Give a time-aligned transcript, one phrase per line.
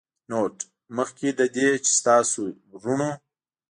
[0.29, 0.55] نوټ:
[0.97, 2.35] مخکې له دې چې ستاسې
[2.79, 3.09] وروڼو